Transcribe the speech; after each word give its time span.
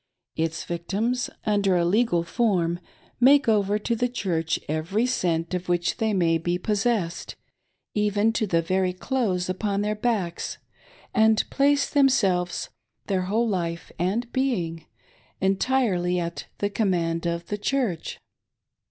Its 0.35 0.63
victims, 0.63 1.29
under 1.45 1.77
a 1.77 1.85
legal 1.85 2.23
form, 2.23 2.79
make 3.19 3.47
over 3.47 3.77
to 3.77 3.95
the 3.95 4.07
Church 4.09 4.59
every 4.67 5.05
cent 5.05 5.53
of 5.53 5.69
which 5.69 5.97
they 5.97 6.11
may 6.11 6.39
be 6.39 6.57
possessed, 6.57 7.35
even 7.93 8.33
to 8.33 8.47
the 8.47 8.63
very 8.63 8.93
clothes 8.93 9.47
upon 9.47 9.81
their 9.83 9.93
backs, 9.93 10.57
and 11.13 11.47
place 11.51 11.87
themselves— 11.87 12.69
their 13.05 13.25
whole 13.29 13.47
life 13.47 13.91
and 13.99 14.31
being— 14.33 14.87
^^entirely 15.39 16.17
at 16.19 16.47
the 16.57 16.69
command 16.71 17.27
of 17.27 17.45
"The 17.49 17.59
Church." 17.59 18.17